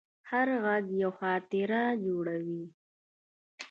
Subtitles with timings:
[0.29, 2.63] هر غږ یوه خاطره جوړوي.